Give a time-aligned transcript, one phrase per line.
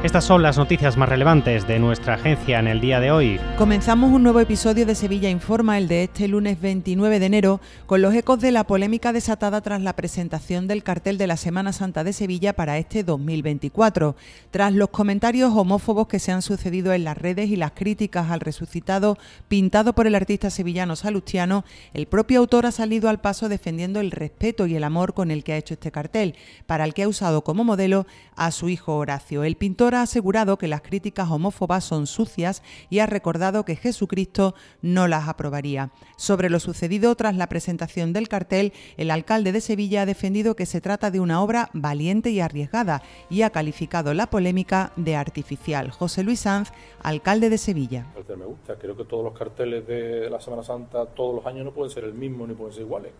[0.00, 3.40] Estas son las noticias más relevantes de nuestra agencia en el día de hoy.
[3.56, 8.00] Comenzamos un nuevo episodio de Sevilla Informa, el de este lunes 29 de enero, con
[8.00, 12.04] los ecos de la polémica desatada tras la presentación del cartel de la Semana Santa
[12.04, 14.14] de Sevilla para este 2024.
[14.52, 18.38] Tras los comentarios homófobos que se han sucedido en las redes y las críticas al
[18.38, 19.18] resucitado
[19.48, 24.12] pintado por el artista sevillano Salustiano, el propio autor ha salido al paso defendiendo el
[24.12, 27.08] respeto y el amor con el que ha hecho este cartel, para el que ha
[27.08, 29.42] usado como modelo a su hijo Horacio.
[29.42, 34.54] El pintor ha asegurado que las críticas homófobas son sucias y ha recordado que Jesucristo
[34.82, 35.90] no las aprobaría.
[36.16, 40.66] Sobre lo sucedido tras la presentación del cartel, el alcalde de Sevilla ha defendido que
[40.66, 45.90] se trata de una obra valiente y arriesgada y ha calificado la polémica de artificial.
[45.90, 46.70] José Luis Sanz,
[47.02, 48.06] alcalde de Sevilla.
[48.36, 51.72] Me gusta, creo que todos los carteles de la Semana Santa todos los años no
[51.72, 53.12] pueden ser el mismo ni pueden ser iguales.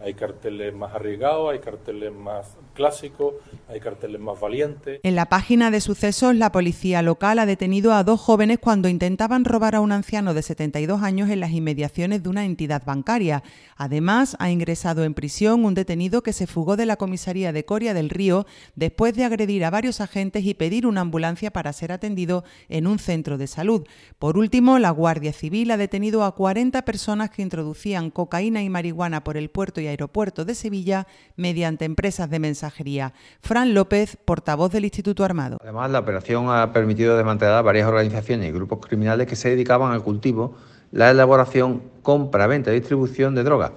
[0.00, 3.34] Hay carteles más arriesgados, hay carteles más clásicos,
[3.68, 5.00] hay carteles más valientes.
[5.02, 9.44] En la página de sucesos, la policía local ha detenido a dos jóvenes cuando intentaban
[9.44, 13.42] robar a un anciano de 72 años en las inmediaciones de una entidad bancaria.
[13.76, 17.94] Además, ha ingresado en prisión un detenido que se fugó de la comisaría de Coria
[17.94, 22.44] del Río después de agredir a varios agentes y pedir una ambulancia para ser atendido
[22.68, 23.86] en un centro de salud.
[24.18, 29.24] Por último, la Guardia Civil ha detenido a 40 personas que introducían cocaína y marihuana
[29.24, 33.12] por el puerto aeropuerto de Sevilla mediante empresas de mensajería.
[33.40, 35.58] Fran López, portavoz del Instituto Armado.
[35.62, 40.02] Además, la operación ha permitido desmantelar varias organizaciones y grupos criminales que se dedicaban al
[40.02, 40.56] cultivo,
[40.92, 43.72] la elaboración, compra, venta y distribución de drogas.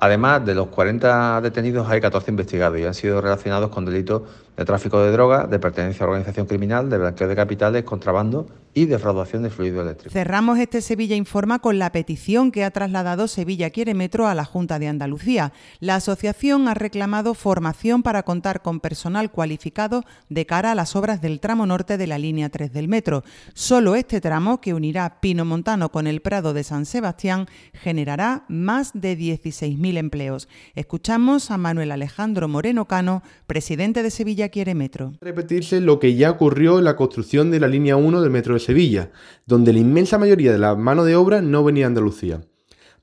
[0.00, 4.22] Además de los 40 detenidos, hay 14 investigados y han sido relacionados con delitos
[4.56, 8.86] de tráfico de drogas, de pertenencia a organización criminal, de blanqueo de capitales, contrabando y
[8.86, 10.12] defraudación de fluido eléctrico.
[10.12, 14.44] Cerramos este Sevilla Informa con la petición que ha trasladado Sevilla Quiere Metro a la
[14.44, 15.52] Junta de Andalucía.
[15.80, 21.20] La asociación ha reclamado formación para contar con personal cualificado de cara a las obras
[21.20, 23.24] del tramo norte de la línea 3 del metro.
[23.54, 28.92] Solo este tramo, que unirá Pino Montano con el Prado de San Sebastián, generará más
[28.94, 30.48] de 16.000 empleos.
[30.74, 35.12] Escuchamos a Manuel Alejandro Moreno Cano, presidente de Sevilla quiere metro.
[35.20, 38.60] Repetirse lo que ya ocurrió en la construcción de la línea 1 del metro de
[38.68, 39.12] Sevilla,
[39.46, 42.42] donde la inmensa mayoría de la mano de obra no venía de Andalucía.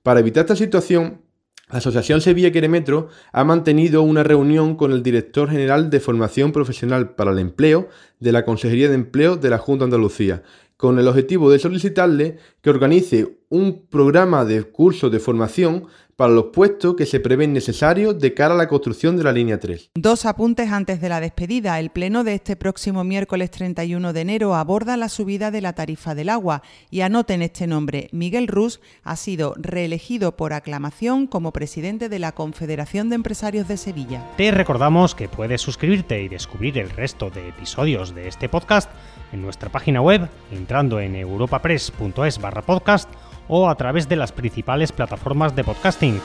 [0.03, 1.22] Para evitar esta situación,
[1.72, 6.52] la Asociación Sevilla Quiere Metro ha mantenido una reunión con el director general de Formación
[6.52, 7.90] Profesional para el Empleo
[8.20, 10.44] de la Consejería de Empleo de la Junta de Andalucía,
[10.78, 16.45] con el objetivo de solicitarle que organice un programa de curso de formación para los
[16.45, 19.91] puestos que se prevén necesarios de cara a la construcción de la línea 3.
[19.95, 21.79] Dos apuntes antes de la despedida.
[21.79, 26.16] El pleno de este próximo miércoles 31 de enero aborda la subida de la tarifa
[26.16, 28.09] del agua y anoten este nombre.
[28.11, 33.77] Miguel Rus ha sido reelegido por aclamación como presidente de la Confederación de Empresarios de
[33.77, 34.25] Sevilla.
[34.37, 38.89] Te recordamos que puedes suscribirte y descubrir el resto de episodios de este podcast
[39.33, 43.09] en nuestra página web entrando en europapress.es barra podcast
[43.47, 46.22] o a través de las principales plataformas de podcasting